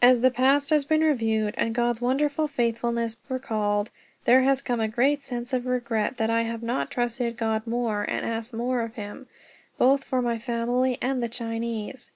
[0.00, 3.90] As the past has been reviewed, and God's wonderful faithfulness recalled,
[4.24, 8.04] there has come a great sense of regret that I have not trusted God more,
[8.08, 9.26] and asked more of him,
[9.76, 12.12] both for my family and the Chinese.